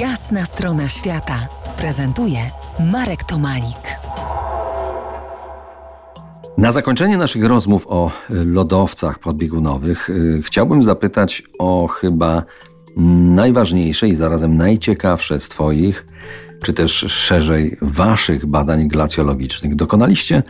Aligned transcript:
Jasna 0.00 0.44
strona 0.44 0.88
świata 0.88 1.48
prezentuje 1.78 2.38
Marek 2.92 3.24
Tomalik. 3.24 3.98
Na 6.58 6.72
zakończenie 6.72 7.18
naszych 7.18 7.44
rozmów 7.44 7.86
o 7.88 8.10
lodowcach 8.28 9.18
podbiegunowych 9.18 10.10
y, 10.10 10.42
chciałbym 10.44 10.82
zapytać 10.82 11.42
o 11.58 11.86
chyba 11.86 12.42
najważniejsze 13.36 14.08
i 14.08 14.14
zarazem 14.14 14.56
najciekawsze 14.56 15.40
z 15.40 15.48
Twoich, 15.48 16.06
czy 16.62 16.72
też 16.72 16.92
szerzej 17.08 17.76
Waszych 17.82 18.46
badań 18.46 18.88
glacjologicznych. 18.88 19.76
Dokonaliście 19.76 20.42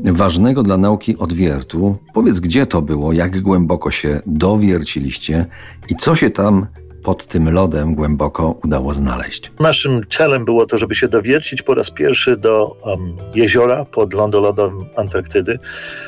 ważnego 0.00 0.62
dla 0.62 0.76
nauki 0.76 1.16
odwiertu. 1.18 1.96
Powiedz, 2.14 2.40
gdzie 2.40 2.66
to 2.66 2.82
było, 2.82 3.12
jak 3.12 3.42
głęboko 3.42 3.90
się 3.90 4.20
dowierciliście 4.26 5.46
i 5.88 5.96
co 5.96 6.16
się 6.16 6.30
tam 6.30 6.66
pod 7.06 7.26
tym 7.26 7.50
lodem 7.54 7.94
głęboko 7.94 8.58
udało 8.64 8.92
znaleźć. 8.92 9.52
Naszym 9.60 10.02
celem 10.10 10.44
było 10.44 10.66
to, 10.66 10.78
żeby 10.78 10.94
się 10.94 11.08
dowiercić 11.08 11.62
po 11.62 11.74
raz 11.74 11.90
pierwszy 11.90 12.36
do 12.36 12.66
um, 12.66 13.16
jeziora 13.34 13.84
pod 13.84 14.14
lądolodem 14.14 14.84
Antarktydy. 14.96 15.58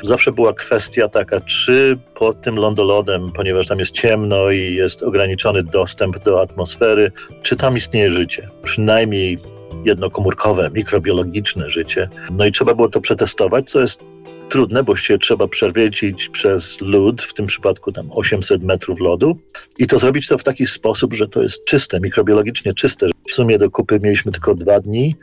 Zawsze 0.02 0.32
była 0.32 0.52
kwestia 0.52 1.08
taka, 1.08 1.40
czy 1.40 1.98
pod 2.14 2.42
tym 2.42 2.56
lądolodem, 2.56 3.32
ponieważ 3.32 3.66
tam 3.66 3.78
jest 3.78 3.90
ciemno 3.90 4.50
i 4.50 4.74
jest 4.74 5.02
ograniczony 5.02 5.62
dostęp 5.62 6.18
do 6.18 6.42
atmosfery, 6.42 7.12
czy 7.42 7.56
tam 7.56 7.76
istnieje 7.76 8.10
życie. 8.10 8.48
Przynajmniej 8.62 9.38
jednokomórkowe, 9.84 10.70
mikrobiologiczne 10.70 11.70
życie. 11.70 12.08
No 12.30 12.46
i 12.46 12.52
trzeba 12.52 12.74
było 12.74 12.88
to 12.88 13.00
przetestować, 13.00 13.70
co 13.70 13.80
jest 13.80 14.04
trudne, 14.48 14.84
bo 14.84 14.96
się 14.96 15.18
trzeba 15.18 15.48
przewiercić 15.48 16.28
przez 16.28 16.80
lód, 16.80 17.22
w 17.22 17.34
tym 17.34 17.46
przypadku 17.46 17.92
tam 17.92 18.10
800 18.10 18.62
metrów 18.62 19.00
lodu 19.00 19.38
i 19.78 19.86
to 19.86 19.98
zrobić 19.98 20.26
to 20.26 20.38
w 20.38 20.44
taki 20.44 20.66
sposób, 20.66 21.14
że 21.14 21.28
to 21.28 21.42
jest 21.42 21.64
czyste, 21.64 22.00
mikrobiologicznie 22.00 22.74
czyste. 22.74 23.06
W 23.28 23.32
sumie 23.32 23.58
do 23.58 23.70
kupy 23.70 24.00
mieliśmy 24.02 24.32
tylko 24.32 24.54
dwa 24.54 24.80
dni 24.80 25.16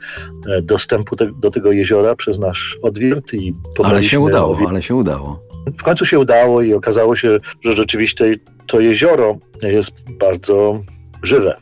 e, 0.48 0.62
dostępu 0.62 1.16
te, 1.16 1.30
do 1.40 1.50
tego 1.50 1.72
jeziora 1.72 2.14
przez 2.14 2.38
nasz 2.38 2.78
odwiert 2.82 3.34
i 3.34 3.54
Ale 3.84 4.04
się 4.04 4.20
udało, 4.20 4.58
ale 4.68 4.82
się 4.82 4.94
udało. 4.94 5.46
W 5.78 5.82
końcu 5.82 6.04
się 6.04 6.18
udało 6.18 6.62
i 6.62 6.74
okazało 6.74 7.16
się, 7.16 7.38
że 7.64 7.76
rzeczywiście 7.76 8.34
to 8.66 8.80
jezioro 8.80 9.38
jest 9.62 9.92
bardzo 10.20 10.80
żywe, 11.22 11.56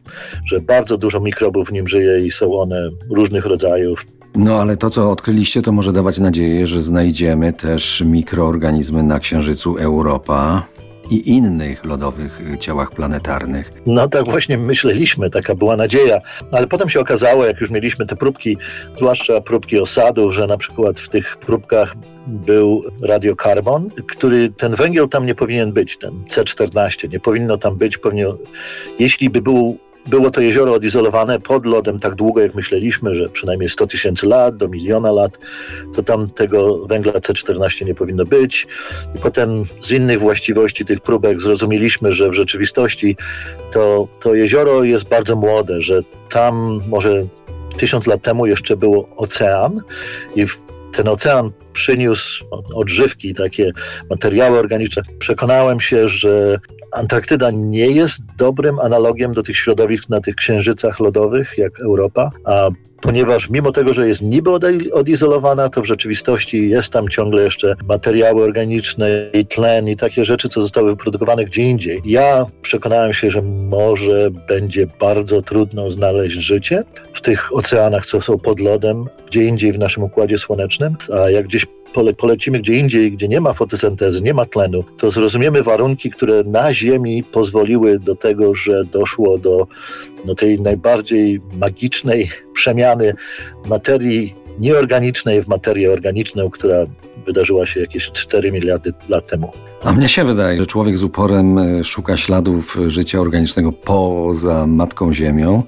że 0.47 0.61
bardzo 0.61 0.99
dużo 0.99 1.21
mikrobów 1.21 1.69
w 1.69 1.73
nim 1.73 1.89
żyje 1.89 2.27
i 2.27 2.31
są 2.31 2.59
one 2.59 2.91
różnych 3.11 3.47
rodzajów. 3.47 4.07
No 4.35 4.61
ale 4.61 4.77
to, 4.77 4.91
co 4.91 5.11
odkryliście, 5.11 5.63
to 5.63 5.73
może 5.73 5.93
dawać 5.93 6.19
nadzieję, 6.19 6.67
że 6.67 6.83
znajdziemy 6.83 7.53
też 7.53 8.03
mikroorganizmy 8.07 9.03
na 9.03 9.21
Księżycu 9.21 9.77
Europa 9.77 10.67
i 11.11 11.31
innych 11.31 11.85
lodowych 11.85 12.43
ciałach 12.61 12.91
planetarnych. 12.91 13.73
No 13.87 14.09
tak 14.09 14.25
właśnie 14.25 14.59
myśleliśmy, 14.59 15.31
taka 15.31 15.55
była 15.55 15.77
nadzieja. 15.77 16.21
Ale 16.53 16.67
potem 16.67 16.89
się 16.89 17.01
okazało, 17.01 17.45
jak 17.47 17.61
już 17.61 17.71
mieliśmy 17.71 18.07
te 18.07 18.17
próbki, 18.17 18.57
zwłaszcza 18.97 19.41
próbki 19.41 19.81
osadów, 19.81 20.35
że 20.35 20.47
na 20.47 20.59
przykład 20.59 21.01
w 21.01 21.09
tych 21.09 21.37
próbkach 21.37 21.95
był 22.27 22.85
radiokarbon, 23.03 23.91
który 24.07 24.51
ten 24.51 24.75
węgiel 24.75 25.09
tam 25.09 25.27
nie 25.27 25.35
powinien 25.35 25.73
być, 25.73 25.99
ten 25.99 26.13
C14, 26.31 27.13
nie 27.13 27.21
powinno 27.21 27.59
tam 27.59 27.77
być, 27.77 27.99
pewnie, 27.99 28.27
jeśli 28.99 29.31
by 29.31 29.43
był 29.43 29.79
było 30.07 30.31
to 30.31 30.41
jezioro 30.41 30.73
odizolowane 30.73 31.41
pod 31.41 31.67
lodem 31.67 31.99
tak 31.99 32.15
długo, 32.15 32.41
jak 32.41 32.55
myśleliśmy, 32.55 33.15
że 33.15 33.29
przynajmniej 33.29 33.69
100 33.69 33.87
tysięcy 33.87 34.27
lat 34.27 34.57
do 34.57 34.69
miliona 34.69 35.13
lat, 35.13 35.39
to 35.97 36.03
tam 36.03 36.27
tego 36.27 36.87
węgla 36.87 37.13
C14 37.13 37.87
nie 37.87 37.95
powinno 37.95 38.25
być. 38.25 38.67
I 39.15 39.19
potem 39.19 39.65
z 39.81 39.91
innych 39.91 40.21
właściwości 40.21 40.85
tych 40.85 41.01
próbek 41.01 41.41
zrozumieliśmy, 41.41 42.13
że 42.13 42.31
w 42.31 42.35
rzeczywistości 42.35 43.17
to, 43.73 44.09
to 44.21 44.35
jezioro 44.35 44.85
jest 44.85 45.09
bardzo 45.09 45.37
młode, 45.37 45.83
że 45.83 46.01
tam 46.31 46.81
może 46.89 47.27
tysiąc 47.77 48.07
lat 48.07 48.23
temu 48.23 48.47
jeszcze 48.47 48.77
był 48.77 49.07
ocean 49.17 49.81
i 50.37 50.47
ten 50.93 51.09
ocean 51.09 51.51
przyniósł 51.75 52.45
odżywki, 52.75 53.35
takie 53.35 53.73
materiały 54.11 54.59
organiczne. 54.59 55.03
Przekonałem 55.19 55.81
się, 55.81 56.09
że 56.09 56.59
Antarktyda 56.93 57.51
nie 57.51 57.87
jest 57.87 58.23
dobrym 58.39 58.79
analogiem 58.79 59.33
do 59.33 59.43
tych 59.43 59.57
środowisk 59.57 60.09
na 60.09 60.21
tych 60.21 60.35
księżycach 60.35 61.01
lodowych 61.01 61.55
jak 61.59 61.81
Europa, 61.81 62.31
a 62.45 62.69
ponieważ 63.05 63.51
mimo 63.51 63.73
tego, 63.73 63.95
że 63.95 64.09
jest 64.09 64.23
niby 64.23 64.51
odizolowana, 64.93 65.69
to 65.69 65.83
w 65.83 65.85
rzeczywistości 65.85 66.69
jest 66.69 66.93
tam 66.93 67.09
ciągle 67.09 67.43
jeszcze 67.43 67.75
materiały 67.89 68.45
organiczne 68.45 69.31
i 69.33 69.47
tlen 69.47 69.89
i 69.89 69.97
takie 69.97 70.25
rzeczy, 70.25 70.49
co 70.49 70.61
zostały 70.61 70.91
wyprodukowane 70.91 71.45
gdzie 71.45 71.63
indziej. 71.63 72.03
Ja 72.05 72.47
przekonałem 72.63 73.13
się, 73.13 73.31
że 73.31 73.43
może 73.43 74.31
będzie 74.49 74.87
bardzo 75.01 75.43
trudno 75.43 75.91
znaleźć 75.91 76.37
życie 76.37 76.85
w 77.13 77.21
tych 77.21 77.57
oceanach, 77.57 78.07
co 78.07 78.21
są 78.21 78.39
pod 78.39 78.61
lodem, 78.61 79.05
gdzie 79.27 79.45
indziej 79.45 79.73
w 79.73 79.79
naszym 79.79 80.03
Układzie 80.03 80.39
Słonecznym, 80.39 80.97
a 81.13 81.31
jak 81.31 81.47
gdzieś 81.47 81.64
pole, 81.95 82.15
polecimy 82.15 82.59
gdzie 82.59 82.75
indziej, 82.77 83.13
gdzie 83.13 83.29
nie 83.29 83.41
ma 83.41 83.53
fotosyntezy, 83.53 84.21
nie 84.21 84.35
ma 84.35 84.47
tlenu, 84.47 84.85
to 84.99 85.11
zrozumiemy 85.11 85.63
warunki, 85.63 86.11
które 86.11 86.45
na 86.45 86.73
Ziemi 86.73 87.25
pozwoliły 87.25 87.99
do 87.99 88.15
tego, 88.17 88.55
że 88.55 88.85
doszło 88.85 89.39
do 89.39 89.67
no, 90.25 90.35
tej 90.35 90.61
najbardziej 90.61 91.41
magicznej 91.61 92.31
przemiany 92.53 93.15
materii 93.69 94.35
nieorganicznej 94.59 95.43
w 95.43 95.49
materię 95.49 95.93
organiczną, 95.93 96.51
która 96.51 96.87
wydarzyła 97.27 97.67
się 97.67 97.81
jakieś 97.81 98.11
4 98.13 98.53
miliardy 98.53 98.93
lat 99.09 99.27
temu. 99.27 99.53
A 99.85 99.93
mnie 99.93 100.09
się 100.09 100.25
wydaje, 100.25 100.59
że 100.59 100.67
człowiek 100.67 100.99
z 100.99 101.03
uporem 101.03 101.59
e, 101.59 101.85
szuka 101.85 102.17
śladów 102.17 102.79
życia 102.87 103.21
organicznego 103.21 103.73
poza 103.73 104.67
Matką 104.67 105.13
Ziemią, 105.13 105.63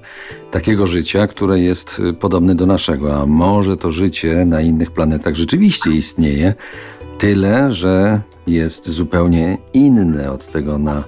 takiego 0.51 0.87
życia, 0.87 1.27
które 1.27 1.59
jest 1.59 2.01
e, 2.09 2.13
podobne 2.13 2.55
do 2.55 2.65
naszego, 2.65 3.21
a 3.21 3.25
może 3.25 3.77
to 3.77 3.91
życie 3.91 4.45
na 4.45 4.61
innych 4.61 4.91
planetach 4.91 5.35
rzeczywiście 5.35 5.89
istnieje, 5.89 6.53
tyle, 7.17 7.73
że 7.73 8.21
jest 8.47 8.89
zupełnie 8.89 9.57
inne 9.73 10.31
od 10.31 10.51
tego 10.51 10.77
na 10.77 11.03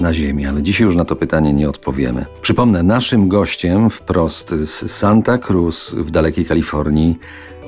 na 0.00 0.14
Ziemi, 0.14 0.46
ale 0.46 0.62
dzisiaj 0.62 0.84
już 0.84 0.96
na 0.96 1.04
to 1.04 1.16
pytanie 1.16 1.52
nie 1.52 1.68
odpowiemy. 1.68 2.26
Przypomnę, 2.42 2.82
naszym 2.82 3.28
gościem 3.28 3.90
wprost 3.90 4.48
z 4.48 4.90
Santa 4.90 5.38
Cruz 5.38 5.94
w 5.94 6.10
dalekiej 6.10 6.44
Kalifornii 6.44 7.18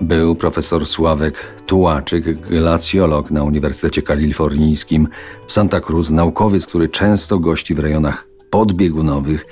był 0.01 0.35
profesor 0.35 0.87
Sławek 0.87 1.35
Tułaczyk, 1.67 2.41
glacjolog 2.41 3.31
na 3.31 3.45
Uniwersytecie 3.45 4.03
Kalifornijskim 4.03 5.09
w 5.47 5.53
Santa 5.53 5.81
Cruz, 5.81 6.11
naukowiec, 6.11 6.67
który 6.67 6.89
często 6.89 7.39
gości 7.39 7.75
w 7.75 7.79
rejonach 7.79 8.27
podbiegunowych 8.51 9.47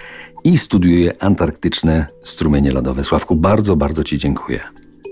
i 0.45 0.59
studiuje 0.59 1.23
antarktyczne 1.23 2.07
strumienie 2.25 2.73
lodowe. 2.73 3.05
Sławku, 3.05 3.37
bardzo, 3.37 3.77
bardzo 3.77 4.05
Ci 4.05 4.19
dziękuję. 4.19 4.61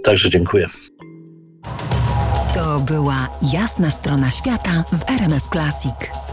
Także 0.05 0.31
dziękuję. 0.31 0.69
To 2.55 2.81
była 2.81 3.29
jasna 3.53 3.91
strona 3.91 4.31
świata 4.31 4.85
w 4.93 5.11
RMF 5.11 5.49
Classic. 5.49 6.28